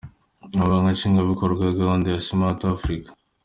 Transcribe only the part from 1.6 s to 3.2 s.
wa gahunda ya Simati Afurika,